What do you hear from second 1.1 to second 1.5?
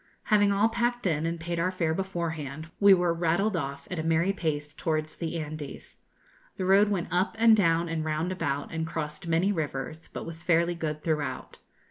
and